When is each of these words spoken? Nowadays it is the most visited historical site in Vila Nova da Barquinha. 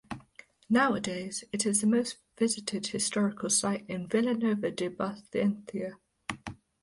Nowadays 0.67 1.43
it 1.53 1.63
is 1.67 1.81
the 1.81 1.85
most 1.85 2.17
visited 2.35 2.87
historical 2.87 3.51
site 3.51 3.85
in 3.87 4.07
Vila 4.07 4.33
Nova 4.33 4.71
da 4.71 4.89
Barquinha. 4.89 5.97